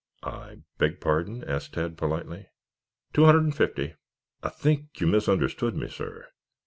[0.23, 2.47] "I beg pardon?" asked Tad politely.
[3.13, 3.93] "Two hundred and fifty."
[4.41, 6.25] "I think you misunderstood me, sir.